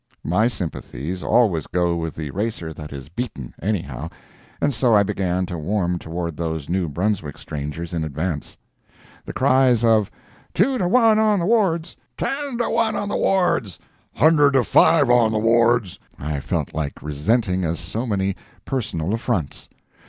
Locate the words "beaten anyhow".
3.07-4.09